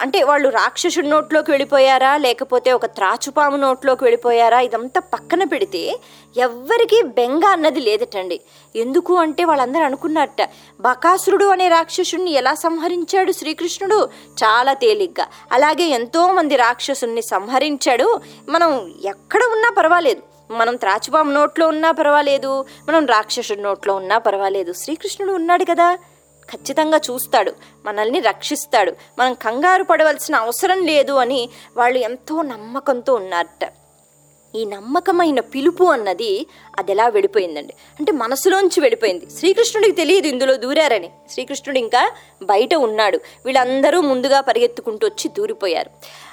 అంటే 0.00 0.22
వాళ్ళు 0.22 0.48
రాక్షసుడి 0.48 1.08
నోట్లోకి 1.08 1.50
వెళ్ళిపోయారా? 1.50 2.16
లేకపోతే 2.16 2.72
ఒక 2.72 2.86
త్రాచుపాము 2.86 3.56
నోట్లోకి 3.56 4.04
వెళ్ళిపోయారా? 4.04 4.60
ఇదంతా 4.60 5.00
పక్కన 5.00 5.44
పెడితే 5.44 6.00
ఎవ్వరికీ 6.36 7.02
బెంగ 7.02 7.44
అన్నది 7.44 7.80
లేదటండి. 7.80 8.40
ఎందుకు 8.76 9.14
అంటే 9.14 9.44
వాళ్ళందరూ 9.44 9.82
అనుకున్నారట 9.82 10.50
బకాసురుడు 10.80 11.44
అనే 11.44 11.68
రాక్షసుడిని 11.68 12.30
ఎలా 12.30 12.54
సంహరించాడు 12.54 13.32
శ్రీకృష్ణుడు? 13.32 14.08
చాలా 14.44 14.72
తేలిగ్గా. 14.72 15.26
అలాగే 15.52 15.84
ఎంతోమంది 15.84 16.56
రాక్షసుని 16.56 17.22
సంహరించాడు. 17.22 18.20
మనం 18.48 18.94
ఎక్కడ 19.04 19.40
ఉన్నా 19.44 19.70
పర్వాలేదు. 19.78 20.22
మనం 20.50 20.76
త్రాచుపాము 20.76 21.32
నోట్లో 21.32 21.68
ఉన్నా 21.68 21.90
పర్వాలేదు. 21.90 22.64
మనం 22.88 23.06
రాక్షసుడి 23.06 23.62
నోట్లో 23.62 23.94
ఉన్నా 23.94 24.18
పర్వాలేదు. 24.18 24.72
శ్రీకృష్ణుడు 24.72 25.32
ఉన్నాడు 25.32 25.64
కదా. 25.64 25.98
ఖచ్చితంగా 26.52 27.00
చూస్తాడు. 27.10 27.52
మనల్ని 27.86 28.20
రక్షిస్తాడు. 28.20 28.92
మనం 29.18 29.34
కంగారు 29.34 29.84
పడవలసిన 29.84 30.34
అవసరం 30.36 30.86
లేదు 30.86 31.12
అని 31.12 31.48
వాళ్ళు 31.76 31.98
ఎంతో 31.98 32.42
నమ్మకంతో 32.42 33.14
ఉన్నారట. 33.14 33.72
ఈ 34.54 34.64
నమ్మకమైన 34.64 35.40
పిలుపు 35.40 35.84
అన్నది 35.84 36.46
అది 36.78 36.92
ఎలా 36.92 37.08
వెళ్ళిపోయిందండి 37.08 37.74
అంటే 37.98 38.12
మనసులోంచి 38.12 38.80
వెళ్ళిపోయింది 38.80 39.26
శ్రీకృష్ణుడికి 39.38 39.96
తెలియదు 39.96 40.26
ఇందులో 40.26 40.54
దూరారని. 40.54 41.10
శ్రీకృష్ణుడు 41.30 41.78
ఇంకా 41.78 42.12
బయట 42.42 42.74
ఉన్నాడు. 42.74 43.20
వీళ్ళందరూ 43.46 44.00
ముందుగా 44.00 44.40
పరిగెత్తుకుంటూ 44.40 45.06
వచ్చి 45.06 45.30
దూరిపోయారు. 45.38 45.90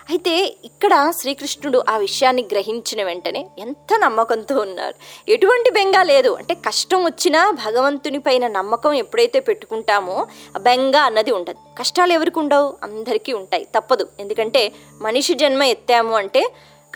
అయితే 0.10 0.56
ఇక్కడ 0.66 1.12
శ్రీకృష్ణుడు 1.22 1.84
ఆ 1.90 1.98
విషయాన్ని 1.98 2.46
గ్రహించిన 2.52 3.04
వెంటనే 3.04 3.48
ఎంత 3.60 4.00
నమ్మకంతో 4.00 4.60
ఉన్నారు. 4.60 4.94
ఎటువంటి 5.30 5.70
బెంగ 5.70 6.02
లేదు. 6.02 6.30
అంటే 6.30 6.54
కష్టం 6.54 7.04
వచ్చినా 7.04 7.52
భగవంతుని 7.52 8.18
పైన 8.18 8.48
నమ్మకం 8.48 8.94
ఎప్పుడైతే 8.94 9.40
పెట్టుకుంటామో 9.40 10.28
ఆ 10.56 10.60
బెంగ 10.60 10.96
అన్నది 10.96 11.32
ఉండదు 11.32 11.78
కష్టాలు 11.80 12.14
ఎవరికి 12.14 12.40
ఉండవు? 12.40 12.74
అందరికీ 12.84 13.34
ఉంటాయి. 13.34 13.68
తప్పదు. 13.76 14.08
ఎందుకంటే 14.20 14.72
మనిషి 15.02 15.34
జన్మ 15.34 15.64
ఎత్తాము 15.64 16.16
అంటే 16.16 16.50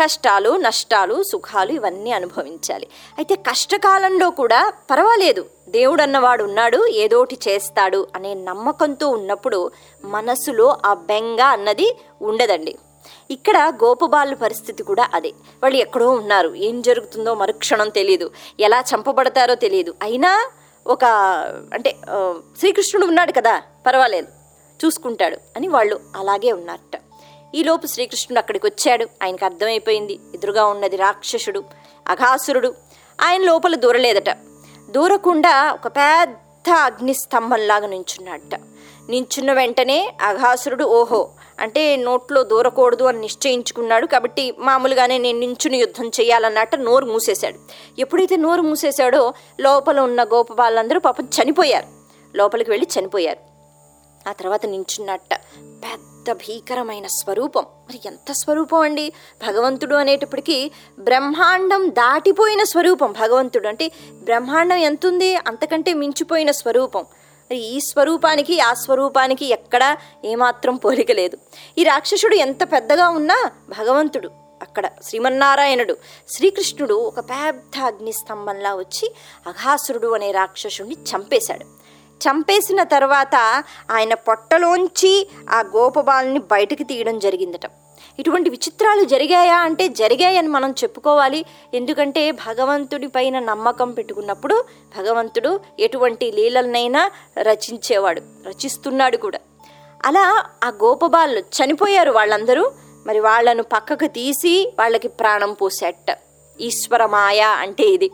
కష్టాలు 0.04 0.58
నష్టాలు 0.58 1.24
సుఖాలు 1.24 1.72
ఇవన్నీ 1.72 2.12
అనుభవించాలి. 2.12 2.88
అయితే 3.18 3.36
కష్టకాలంలో 3.36 4.30
కూడా 4.30 4.74
పర్వాలేదు. 4.92 5.46
దేవుడు 5.70 6.02
అన్నవాడు 6.02 6.44
ఉన్నాడు 6.44 6.88
ఏదోటి 6.88 7.38
చేస్తాడు 7.48 8.08
అనే 8.16 8.34
నమ్మకంతో 8.34 9.08
ఉన్నప్పుడు 9.10 9.72
మనసులో 10.06 10.78
ఆ 10.86 10.94
బెంగ 10.94 11.42
అన్నది 11.42 11.98
ఉండదండి. 12.22 12.76
ఇక్కడ 13.32 13.58
గోపబాలు 13.84 14.36
పరిస్థితి 14.36 14.84
కూడా 14.84 15.10
అదే. 15.14 15.30
వాళ్ళు 15.64 15.78
ఎక్కడో 15.78 16.10
ఉన్నారు. 16.10 16.56
ఏం 16.56 16.82
జరుగుతుందో 16.82 17.34
మరుక్షణం 17.34 17.90
తెలియదు 17.90 18.32
ఎలా 18.60 18.84
చంపబడతారో 18.96 19.56
తెలియదు 19.56 19.96
అయినా 20.02 20.52
ఒక 20.88 21.06
అంటే 21.74 21.96
శ్రీకృష్ణుడు 22.60 23.06
ఉన్నాడు 23.06 23.32
కదా 23.32 23.62
పర్వాలేదు. 23.88 24.28
చూసుకుంటాడు 24.86 25.38
అని 25.56 25.68
వాళ్ళు 25.68 26.00
అలాగే 26.16 26.52
ఉన్నారట. 26.52 27.02
ఈలోపు 27.56 27.88
శ్రీకృష్ణుడు 27.88 28.40
అక్కడికి 28.40 28.68
వచ్చాడు. 28.68 29.06
ఆయనకు 29.24 29.46
అర్థమైపోయింది. 29.46 30.20
ఎదురుగా 30.36 30.66
ఉన్నది 30.66 30.96
రాక్షసుడు 30.96 31.64
అఘాసురుడు. 32.08 32.76
ఆయన 33.22 33.42
లోపల 33.42 33.76
దూరలేదట. 33.76 34.38
దూరకుండా 34.90 35.72
ఒక 35.72 35.88
పెద్ద 35.88 36.70
అగ్ని 36.70 37.14
స్తంభంలాగా 37.14 37.88
నించున్నాడట. 37.88 38.60
నించున్న 39.10 39.54
వెంటనే 39.54 40.14
అఘాసురుడు 40.22 40.84
ఓహో 40.84 41.30
అంటే 41.60 41.96
నోట్లో 41.96 42.44
దూరకూడదు 42.44 43.04
అని 43.04 43.20
నిశ్చయించుకున్నాడు. 43.20 44.06
కాబట్టి 44.06 44.54
మామూలుగానే 44.60 45.18
నేను 45.18 45.40
నించుని 45.40 45.78
యుద్ధం 45.78 46.08
చేయాలన్నట్టు 46.08 46.76
నోరు 46.76 47.06
మూసేశాడు. 47.06 47.60
ఎప్పుడైతే 48.00 48.36
నోరు 48.36 48.62
మూసేశాడో 48.62 49.34
లోపల 49.62 50.00
ఉన్న 50.00 50.24
గోపబాలందరూ 50.24 51.00
పాపం 51.00 51.26
చనిపోయారు. 51.26 51.88
లోపలికి 52.38 52.72
వెళ్ళి 52.72 52.88
చనిపోయారు. 53.00 53.50
ఆ 54.30 54.32
తర్వాత 54.32 54.66
నించున్నట్ట 54.66 55.34
పెద్ద 55.64 56.32
భీకరమైన 56.32 57.08
స్వరూపం. 57.08 57.64
మరి 57.64 58.00
ఎంత 58.06 58.32
స్వరూపం 58.32 58.80
అండి? 58.80 59.14
భగవంతుడు 59.48 59.96
అనేటప్పటికీ 59.96 60.72
బ్రహ్మాండం 61.00 61.90
దాటిపోయిన 61.90 62.64
స్వరూపం. 62.64 63.12
భగవంతుడు 63.12 63.68
అంటే 63.68 63.92
బ్రహ్మాండం 64.12 64.78
ఎంతుంది? 64.78 65.36
అంతకంటే 65.36 65.94
మించిపోయిన 65.94 66.52
స్వరూపం. 66.52 67.06
ఈ 67.52 67.80
స్వరూపానికి 67.80 68.60
ఆ 68.60 68.74
స్వరూపానికి 68.74 69.46
ఎక్కడా 69.46 69.98
ఏమాత్రం 70.26 70.76
పోలిక 70.76 71.12
లేదు. 71.12 71.38
ఈ 71.78 71.84
రాక్షసుడు 71.84 72.36
ఎంత 72.36 72.72
పెద్దగా 72.72 73.10
ఉన్నా 73.10 73.52
భగవంతుడు 73.70 74.30
అక్కడ 74.62 74.90
శ్రీమన్నారాయణుడు 75.04 75.98
శ్రీకృష్ణుడు 76.30 76.96
ఒక 76.96 77.20
పెద్ద 77.20 77.84
అగ్నిస్తంభంలా 77.84 78.76
వచ్చి 78.76 79.16
అఘాసురుడు 79.48 80.08
అనే 80.08 80.32
రాక్షసుడిని 80.32 80.96
చంపేశాడు. 80.96 81.66
చంపేసిన 82.22 82.84
తర్వాత 82.84 83.64
ఆయన 83.92 84.14
పొట్టలోంచి 84.14 85.30
ఆ 85.50 85.60
గోపబాల్ని 85.60 86.40
బయటకు 86.40 86.84
తీయడం 86.84 87.20
జరిగిందట. 87.20 87.79
ఇటువంటి 88.20 88.50
విచిత్రాలు 88.50 89.04
జరిగాయా 89.04 89.58
అంటే 89.58 89.88
జరిగాయని 89.88 90.48
మనం 90.48 90.72
చెప్పుకోవాలి. 90.72 91.46
ఎందుకంటే 91.74 92.32
భగవంతుడి 92.32 93.08
పైన 93.08 93.40
నమ్మకం 93.40 93.92
పెట్టుకున్నప్పుడు 93.92 94.66
భగవంతుడు 94.98 95.60
ఎటువంటి 95.80 96.32
లీలలనైనా 96.32 97.12
రచించేవాడు 97.38 98.22
రచిస్తున్నాడు 98.48 99.18
కూడా. 99.18 99.40
అలా 100.06 100.46
ఆ 100.64 100.70
గోపబాలు 100.70 101.40
చనిపోయారు 101.40 102.12
వాళ్ళందరూ. 102.12 102.72
మరి 103.08 103.20
వాళ్ళను 103.20 103.64
పక్కకు 103.64 104.08
తీసి 104.08 104.74
వాళ్ళకి 104.80 105.08
ప్రాణం 105.08 105.54
పోసేట. 105.54 106.18
ఈశ్వర 106.62 107.06
మాయ 107.06 107.42
అంటే 107.42 107.84
ఇది. 107.84 108.12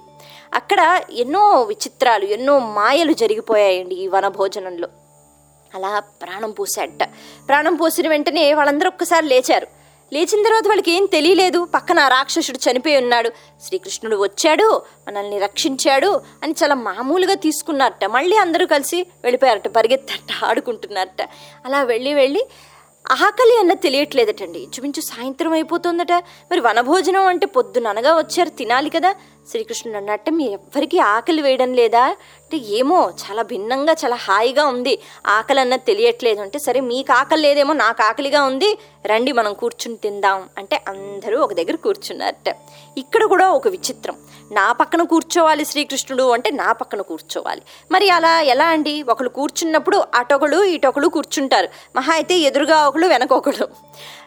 అక్కడ 0.54 1.02
ఎన్నో 1.12 1.62
విచిత్రాలు 1.62 2.26
ఎన్నో 2.26 2.60
మాయలు 2.60 3.14
జరిగిపోయాయండి 3.14 3.96
ఈ 3.96 4.08
వనభోజనంలో. 4.08 4.88
అలా 5.76 6.00
ప్రాణం 6.00 6.52
పోసేట. 6.52 7.04
ప్రాణం 7.48 7.76
పోసిన 7.76 8.08
వెంటనే 8.08 8.54
వాళ్ళందరూ 8.54 8.88
ఒక్కసారి 8.88 9.26
లేచారు. 9.26 9.85
లేచిన 10.14 10.44
తర్వాత 10.44 10.68
వాళ్ళకి 10.68 10.92
ఏం 10.92 11.06
తెలియలేదు. 11.06 11.68
పక్కన 11.76 12.08
రాక్షసుడు 12.08 12.72
చనిపోయి 12.72 12.98
ఉన్నాడు. 12.98 13.32
శ్రీకృష్ణుడు 13.64 14.16
వచ్చాడు. 14.16 14.82
మనల్ని 15.08 15.40
రక్షించాడు 15.40 16.22
అని 16.44 16.56
చాలా 16.64 16.76
మామూలుగా 16.76 17.34
తీసుకున్నారట. 17.34 18.06
మళ్ళీ 18.06 18.36
అందరూ 18.36 18.66
కలిసి 18.66 19.08
వెళ్ళిపోయారట 19.24 19.68
పరిగెత్తట 19.68 20.46
ఆడుకుంటున్నారట. 20.46 21.30
అలా 21.66 21.84
వెళ్ళి 21.84 22.14
వెళ్ళి 22.14 22.46
ఆకలి 23.12 23.60
అన్నది 23.60 23.80
తెలియట్లేదటండి. 23.80 24.60
ఇంచుమించు 24.60 25.02
సాయంత్రం 25.02 25.54
అయిపోతుందట. 25.54 26.12
మరి 26.52 26.60
వనభోజనం 26.60 27.26
అంటే 27.26 27.46
పొద్దున 27.46 27.88
అనగా 27.88 28.18
వచ్చారు 28.18 28.50
తినాలి 28.50 28.90
కదా. 28.90 29.16
శ్రీకృష్ణుడు 29.50 29.98
అన్నట్టు 29.98 30.32
మీ 30.32 30.46
ఎవ్వరికీ 30.46 31.00
ఆకలి 31.00 31.42
వేయడం 31.42 31.74
లేదా? 31.74 32.04
అంటే 32.06 32.58
ఏమో 32.58 33.14
చాలా 33.24 33.42
భిన్నంగా 33.42 33.94
చాలా 33.94 34.16
హాయిగా 34.16 34.66
ఉంది. 34.66 35.00
ఆకలి 35.28 35.60
అన్నది 35.60 35.82
తెలియట్లేదు 35.88 36.42
అంటే 36.42 36.60
సరే 36.60 36.80
మీకు 36.80 37.14
ఆకలి 37.14 37.42
లేదేమో 37.42 37.74
నాకు 37.74 38.04
ఆకలిగా 38.04 38.44
ఉంది. 38.44 38.78
రండి 39.06 39.32
మనం 39.32 39.54
కూర్చుని 39.54 39.98
తిందాం. 39.98 40.50
అంటే 40.58 40.84
అందరూ 40.88 41.40
ఒక 41.40 41.54
దగ్గర 41.54 41.75
కూర్చున్నారట 41.75 42.56
ఇక్కడ 42.98 43.24
కూడా 43.24 43.52
ఒక 43.52 43.68
విచిత్రం. 43.68 44.16
నా 44.52 44.72
పక్కన 44.72 45.04
కూర్చోవాలి 45.04 45.66
శ్రీకృష్ణుడు 45.66 46.32
అంటే 46.32 46.52
నా 46.52 46.72
పక్కన 46.72 47.02
కూర్చోవాలి. 47.02 47.62
మరి 47.92 48.10
అలా 48.10 48.42
ఎలా 48.42 48.66
అండి? 48.66 49.04
ఒకళ్ళు 49.04 49.30
కూర్చున్నప్పుడు 49.30 50.04
అటొకడు 50.16 50.64
ఇటొకడు 50.64 51.08
కూర్చుంటారు. 51.08 51.68
మహా 51.96 52.14
అయితే 52.14 52.38
ఎదురుగా 52.38 52.88
ఒకళ్ళు 52.88 53.08
వెనక 53.08 53.34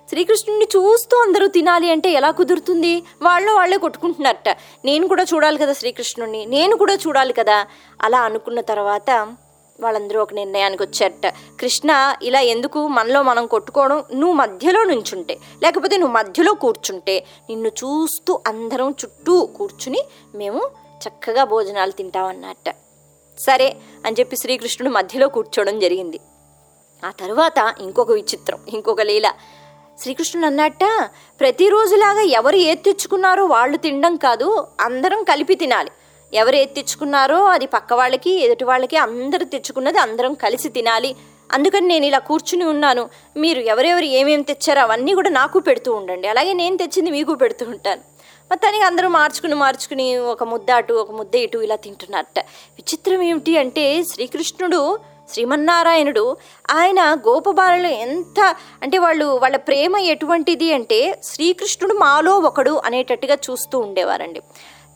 శ్రీకృష్ణుడిని 0.09 0.65
చూస్తూ 0.77 1.17
అందరూ 1.17 1.47
తినాలి 1.47 1.91
అంటే 1.91 2.11
ఎలా 2.11 2.31
కుదురుతుంది? 2.31 3.03
వాళ్ళు 3.23 3.53
వాళ్ళే 3.53 3.79
కొట్టుకుంటున్నారట. 3.79 4.57
నేను 4.85 5.09
కూడా 5.09 5.25
చూడాలి 5.35 5.59
కదా 5.59 5.73
శ్రీకృష్ణుడిని 5.73 6.47
నేను 6.47 6.77
కూడా 6.77 6.95
చూడాలి 6.95 7.33
కదా. 7.33 7.67
అలా 8.03 8.21
అనుకున్న 8.21 8.61
తర్వాత 8.61 9.11
వాళ్ళందరూ 9.81 10.23
ఒక 10.23 10.35
నిర్ణయానికి 10.35 10.83
వచ్చారట. 10.83 11.27
కృష్ణ 11.61 12.15
ఇలా 12.23 12.41
ఎందుకు? 12.41 12.89
మనలో 12.89 13.23
మనం 13.23 13.47
కొట్టుకోవడం 13.47 14.05
నువ్వు 14.15 14.33
మధ్యలో 14.33 14.85
నుంచుంటే 14.85 15.37
లేకపోతే 15.63 15.97
నువ్వు 15.97 16.15
మధ్యలో 16.15 16.55
కూర్చుంటే 16.55 17.25
నిన్ను 17.49 17.69
చూస్తూ 17.69 18.41
అందరం 18.47 18.91
చుట్టూ 18.91 19.47
కూర్చుని 19.47 20.03
మేము 20.35 20.71
చక్కగా 21.05 21.45
భోజనాలు 21.45 21.91
తింటామన్నట్ట 21.91 22.77
సరే 23.39 23.77
అని 24.07 24.17
చెప్పి 24.21 24.37
శ్రీకృష్ణుడు 24.37 24.93
మధ్యలో 24.93 25.29
కూర్చోవడం 25.29 25.79
జరిగింది. 25.79 26.21
ఆ 27.05 27.11
తర్వాత 27.21 27.75
ఇంకొక 27.81 28.11
విచిత్రం 28.11 28.59
ఇంకొక 28.69 29.01
లీల. 29.01 29.29
శ్రీకృష్ణుడు 30.01 30.47
అన్నట్ట 30.47 30.85
ప్రతిరోజులాగా 31.41 32.21
ఎవరు 32.21 32.57
ఏది 32.57 32.83
తెచ్చుకున్నారో 32.83 33.45
వాళ్ళు 33.45 33.77
తినడం 33.77 34.17
కాదు 34.17 34.67
అందరం 34.81 35.23
కలిపి 35.23 35.55
తినాలి. 35.55 35.91
ఎవరు 36.35 36.57
ఏది 36.57 36.75
తెచ్చుకున్నారో 36.75 37.45
అది 37.45 37.67
పక్క 37.67 37.93
వాళ్ళకి 37.93 38.33
ఎదుటి 38.41 38.65
వాళ్ళకి 38.65 38.97
అందరూ 38.97 39.45
తెచ్చుకున్నది 39.45 39.99
అందరం 39.99 40.35
కలిసి 40.35 40.69
తినాలి. 40.69 41.17
అందుకని 41.53 41.87
నేను 41.89 42.07
ఇలా 42.07 42.19
కూర్చుని 42.19 42.65
ఉన్నాను. 42.65 43.09
మీరు 43.37 43.61
ఎవరెవరు 43.61 44.05
ఏమేమి 44.05 44.43
తెచ్చారో 44.43 44.83
అవన్నీ 44.83 45.15
కూడా 45.15 45.31
నాకు 45.31 45.59
పెడుతూ 45.59 45.93
ఉండండి. 45.95 46.29
అలాగే 46.29 46.53
నేను 46.53 46.77
తెచ్చింది 46.77 47.11
మీకు 47.11 47.35
పెడుతూ 47.35 47.67
ఉంటాను. 47.67 48.03
మొత్తానికి 48.51 48.85
అందరూ 48.85 49.09
మార్చుకుని 49.09 49.55
మార్చుకుని 49.55 50.19
ఒక 50.19 50.43
ముద్ద 50.45 50.71
అటు 50.71 50.95
ఒక 50.95 51.11
ముద్ద 51.11 51.35
ఇటు 51.35 51.59
ఇలా 51.59 51.77
తింటున్నట్ట. 51.77 52.39
విచిత్రం 52.79 53.23
ఏమిటి 53.23 53.59
అంటే 53.59 54.03
శ్రీకృష్ణుడు 54.03 54.99
శ్రీమన్నారాయణుడు 55.29 56.25
ఆయన 56.71 57.01
గోపబాలను 57.29 57.89
ఎంత 58.07 58.41
అంటే 58.83 58.99
వాళ్ళు 58.99 59.27
వాళ్ళ 59.43 59.57
ప్రేమ 59.69 59.97
ఎటువంటిది 60.15 60.73
అంటే 60.73 61.01
శ్రీకృష్ణుడు 61.23 61.95
మాలో 61.95 62.35
ఒకడు 62.49 62.75
అనేటట్టుగా 62.85 63.39
చూస్తూ 63.47 63.79
ఉండేవారండి. 63.79 64.43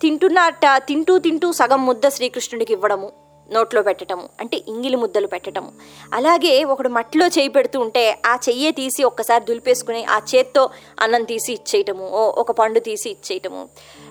తింటున్నట్ట 0.01 0.67
తింటూ 0.89 1.17
తింటూ 1.19 1.49
సగం 1.53 1.87
ముద్ద 1.87 2.07
శ్రీకృష్ణుడికి 2.09 2.73
ఇవ్వడము 2.73 3.11
నోట్లో 3.49 3.81
పెట్టడము 3.83 4.25
అంటే 4.41 4.57
ఇంగిలి 4.69 4.97
ముద్దలు 4.97 5.27
పెట్టడము 5.27 5.71
అలాగే 6.13 6.53
ఒకడు 6.65 6.89
మట్టిలో 6.89 7.27
చేయి 7.27 7.49
పెడుతూ 7.49 7.79
ఉంటే 7.81 8.05
ఆ 8.27 8.35
చెయ్యే 8.47 8.71
తీసి 8.71 9.03
ఒక్కసారి 9.05 9.45
దులిపేసుకుని 9.45 10.05
ఆ 10.05 10.19
చేత్తో 10.31 10.63
అన్నం 11.01 11.25
తీసి 11.25 11.51
ఇచ్చేయటము 11.53 12.05
ఓ 12.19 12.23
ఒక 12.43 12.53
పండు 12.53 12.81
తీసి 12.81 13.09
ఇచ్చేయటము 13.11 13.63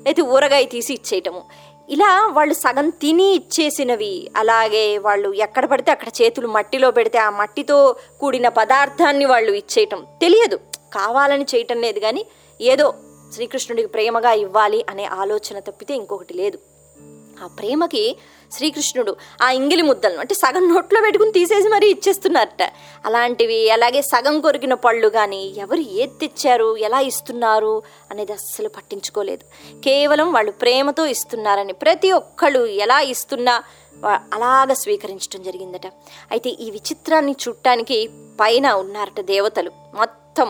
అయితే 0.08 0.22
ఊరగాయ 0.34 0.66
తీసి 0.66 0.94
ఇచ్చేయటము. 0.94 1.42
ఇలా 1.92 2.28
వాళ్ళు 2.34 2.54
సగం 2.54 2.90
తిని 2.90 3.36
ఇచ్చేసినవి. 3.36 4.32
అలాగే 4.38 4.98
వాళ్ళు 4.98 5.34
ఎక్కడ 5.34 5.66
పడితే 5.66 5.92
అక్కడ 5.92 6.08
చేతులు 6.08 6.48
మట్టిలో 6.48 6.92
పెడితే 6.92 7.18
ఆ 7.18 7.30
మట్టితో 7.30 7.96
కూడిన 8.20 8.48
పదార్థాన్ని 8.50 9.26
వాళ్ళు 9.26 9.52
ఇచ్చేయటం. 9.52 10.08
తెలియదు. 10.22 10.60
కావాలని 10.94 11.46
చేయటం 11.56 11.82
లేదు 11.82 12.00
కానీ 12.00 12.26
ఏదో 12.62 12.94
శ్రీకృష్ణుడికి 13.34 13.88
ప్రేమగా 13.88 14.32
ఇవ్వాలి 14.32 14.86
అనే 14.90 15.06
ఆలోచన 15.06 15.60
తప్పితే 15.60 15.94
ఇంకొకటి 15.94 16.34
లేదు. 16.34 16.60
ఆ 17.44 17.48
ప్రేమకి 17.48 18.18
శ్రీకృష్ణుడు 18.52 19.14
ఆ 19.42 19.52
ఇంగిలి 19.52 19.82
ముద్దలను 19.82 20.20
అంటే 20.20 20.36
సగం 20.44 20.64
నోట్లో 20.74 21.02
పెట్టుకుని 21.02 21.32
తీసేసి 21.32 21.70
మరీ 21.70 21.90
ఇచ్చేస్తున్నారట. 21.90 22.64
అలాంటివి 23.06 23.60
అలాగే 23.76 24.02
సగం 24.02 24.36
కొరికిన 24.42 24.74
పళ్ళు 24.86 25.10
కానీ 25.18 25.42
ఎవరు 25.58 25.84
ఏది 26.02 26.16
తెచ్చారు 26.22 26.70
ఎలా 26.78 27.00
ఇస్తున్నారు 27.00 27.76
అనేది 28.12 28.34
అస్సలు 28.40 28.70
పట్టించుకోలేదు. 28.78 29.46
కేవలం 29.86 30.34
వాళ్ళు 30.34 30.52
ప్రేమతో 30.52 31.06
ఇస్తున్నారని 31.06 31.74
ప్రతి 31.74 32.12
ఒక్కళ్ళు 32.12 32.64
ఎలా 32.86 33.00
ఇస్తున్నా 33.14 33.56
అలాగ 34.36 34.74
స్వీకరించడం 34.82 35.42
జరిగిందట. 35.44 35.88
అయితే 36.34 36.50
ఈ 36.50 36.68
విచిత్రాన్ని 36.72 37.36
చూడటానికి 37.44 37.98
పైన 38.40 38.68
ఉన్నారట 38.84 39.22
దేవతలు. 39.34 39.72
మొత్తం 39.94 40.50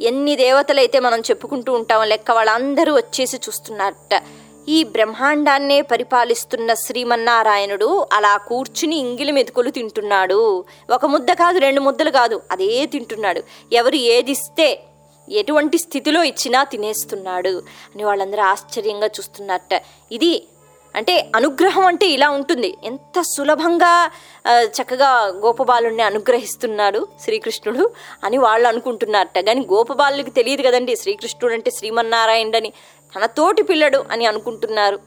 ఎన్ని 0.00 0.36
దేవతలైతే 0.36 0.98
మనం 0.98 1.20
చెప్పుకుంటూ 1.20 1.70
ఉంటామో 1.72 2.04
లెక్క 2.04 2.30
వాళ్ళందరూ 2.30 2.92
వచ్చేసి 2.94 3.36
చూస్తున్నారట. 3.36 4.14
ఈ 4.68 4.84
బ్రహ్మాండాన్నే 4.84 5.80
పరిపాలిస్తున్న 5.82 6.74
శ్రీమన్నారాయణుడు 6.74 8.06
అలా 8.12 8.36
కూర్చుని 8.36 8.96
ఇంగిలి 8.96 9.32
మెతుకులు 9.32 9.70
తింటున్నాడు. 9.70 10.64
ఒక 10.90 11.06
ముద్ద 11.06 11.32
కాదు 11.32 11.58
రెండు 11.58 11.80
ముద్దలు 11.80 12.10
కాదు 12.10 12.42
అదే 12.50 12.86
తింటున్నాడు. 12.86 13.42
ఎవరు 13.72 13.94
ఏదిస్తే 13.94 14.82
ఎటువంటి 15.28 15.78
స్థితిలో 15.78 16.22
ఇచ్చినా 16.24 16.64
తినేస్తున్నాడు 16.64 17.62
అని 17.94 18.04
వాళ్ళందరూ 18.04 18.42
ఆశ్చర్యంగా 18.42 19.06
చూస్తున్నట్ట. 19.06 19.82
ఇది 20.12 20.44
అంటే 20.96 21.14
అనుగ్రహం 21.36 21.84
అంటే 21.90 22.06
ఇలా 22.16 22.28
ఉంటుంది. 22.38 22.70
ఎంత 22.84 23.20
సులభంగా 23.34 23.92
చక్కగా 24.76 25.10
గోపబాలుని 25.44 26.02
అనుగ్రహిస్తున్నాడు 26.02 27.00
శ్రీకృష్ణుడు 27.24 27.84
అని 28.24 28.38
వాళ్ళు 28.46 28.68
అనుకుంటున్నారట. 28.68 29.38
కానీ 29.48 29.62
గోపబాలుకి 29.72 30.32
తెలియదు 30.38 30.62
కదండి 30.68 30.94
శ్రీకృష్ణుడు 30.96 31.54
అంటే 31.54 31.70
శ్రీమన్నారాయణుడని. 31.78 32.72
తన 33.16 33.26
తోటి 33.38 33.62
పిల్లడు 33.70 34.04
అని 34.10 34.26
అనుకుంటున్నారు. 34.26 34.98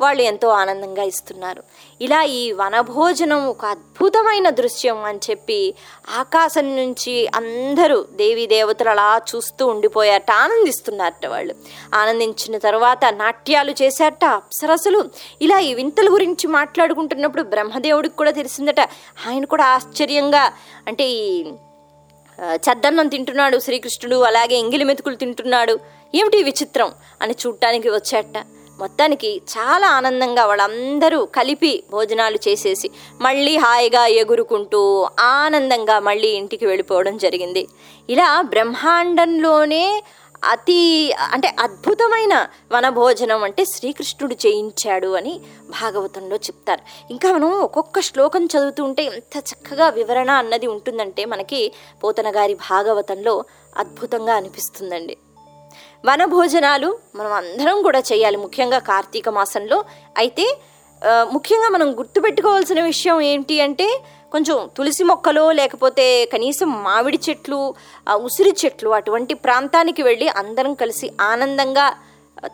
వాళ్ళు 0.00 0.22
ఎంతో 0.22 0.48
ఆనందంగా 0.48 1.02
ఇస్తున్నారు. 1.02 1.62
ఇలా 2.00 2.22
ఈ 2.22 2.52
వనభోజనం 2.52 3.46
ఒక 3.46 3.64
అద్భుతమైన 3.64 4.50
దృశ్యం 4.50 5.04
అని 5.04 5.20
చెప్పి 5.30 5.74
ఆకాశం 6.20 6.76
నుంచి 6.76 7.14
అందరూ 7.26 7.98
దేవీ 8.12 8.46
దేవతలు 8.46 8.88
అలా 8.88 9.20
చూస్తూ 9.30 9.66
ఉండిపోయారట 9.66 10.32
ఆనందిస్తున్నారట 10.44 11.26
వాళ్ళు. 11.26 11.54
ఆనందించిన 11.94 12.58
తర్వాత 12.58 13.04
నాట్యాలు 13.04 13.74
చేశారట 13.82 14.24
అప్సరసలు. 14.24 15.10
ఇలా 15.42 15.58
ఈ 15.58 15.74
వింతల 15.74 16.08
గురించి 16.12 16.46
మాట్లాడుకుంటున్నప్పుడు 16.46 17.42
బ్రహ్మదేవుడికి 17.42 18.16
కూడా 18.16 18.30
తెలిసిందట. 18.30 18.80
ఆయన 19.26 19.44
కూడా 19.44 19.64
ఆశ్చర్యంగా 19.64 20.44
అంటే 20.86 21.06
ఈ 21.10 21.52
చద్దన్నం 22.38 23.08
తింటున్నాడు 23.08 23.58
శ్రీకృష్ణుడు 23.58 24.16
అలాగే 24.16 24.56
ఎంగిలి 24.56 24.84
మెతుకులు 24.84 25.16
తింటున్నాడు. 25.16 25.78
ఏమిటి 26.14 26.42
విచిత్రం 26.42 26.90
అని 27.22 27.34
చూడటానికి 27.42 27.88
వచ్చాట 27.88 28.36
మొత్తానికి 28.78 29.42
చాలా 29.54 29.88
ఆనందంగా 29.88 30.46
వాళ్ళందరూ 30.46 31.24
కలిపి 31.24 31.84
భోజనాలు 31.90 32.38
చేసేసి 32.48 32.90
మళ్ళీ 33.20 33.56
హాయిగా 33.56 34.06
ఎగురుకుంటూ 34.06 35.08
ఆనందంగా 35.20 35.98
మళ్ళీ 35.98 36.28
ఇంటికి 36.28 36.66
వెళ్ళిపోవడం 36.66 37.16
జరిగింది. 37.16 37.68
ఇలా 38.10 38.40
బ్రహ్మాండంలోనే 38.40 40.02
అతి 40.44 41.12
అంటే 41.32 41.56
అద్భుతమైన 41.60 42.46
వనభోజనం 42.72 43.42
అంటే 43.42 43.64
శ్రీకృష్ణుడు 43.64 44.34
చేయించాడు 44.34 45.08
అని 45.08 45.40
భాగవతంలో 45.70 46.36
చెప్తారు. 46.36 46.82
ఇంకా 47.10 47.32
మనం 47.32 47.50
ఒక్కొక్క 47.50 48.00
శ్లోకం 48.00 48.44
చదువుతూ 48.44 48.84
ఉంటే 48.84 49.04
ఎంత 49.04 49.38
చక్కగా 49.50 49.88
వివరణ 49.88 50.30
అన్నది 50.30 50.66
ఉంటుందంటే 50.66 51.24
మనకి 51.24 51.72
పోతన 52.04 52.36
గారి 52.36 52.54
భాగవతంలో 52.70 53.44
అద్భుతంగా 53.76 54.34
అనిపిస్తుందండి. 54.34 55.16
వనభోజనాలు 56.06 56.98
మనం 57.16 57.32
అందరం 57.32 57.82
కూడా 57.82 58.00
చేయాలి 58.12 58.36
ముఖ్యంగా 58.36 58.78
కార్తీక 58.78 59.28
మాసంలో. 59.28 59.84
అయితే 60.16 60.46
ముఖ్యంగా 61.32 61.68
మనం 61.68 61.98
గుర్తుపెట్టుకోవాల్సిన 61.98 62.80
విషయం 62.84 63.20
ఏంటి 63.20 63.60
అంటే 63.60 63.88
కొంచెం 64.32 64.70
తులసి 64.76 65.04
మొక్కలు 65.04 65.50
లేకపోతే 65.50 66.06
కనీసం 66.32 66.68
మామిడి 66.82 67.18
చెట్లు 67.28 67.74
ఉసిరి 68.14 68.52
చెట్లు 68.64 68.90
అటువంటి 68.90 69.34
ప్రాంతానికి 69.34 70.02
వెళ్ళి 70.02 70.28
అందరం 70.28 70.74
కలిసి 70.74 71.12
ఆనందంగా 71.20 71.86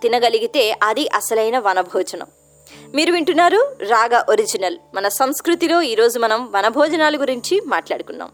తినగలిగితే 0.02 0.64
అది 0.82 1.04
అసలైన 1.20 1.58
వనభోజనం. 1.58 2.28
మీరు 2.94 3.12
వింటున్నారు 3.12 3.60
రాగా 3.88 4.24
ఒరిజినల్. 4.28 4.78
మన 4.94 5.08
సంస్కృతిలో 5.20 5.82
ఈరోజు 5.92 6.18
మనం 6.18 6.40
వనభోజనాల 6.54 7.16
గురించి 7.20 7.60
మాట్లాడుకున్నాం. 7.66 8.30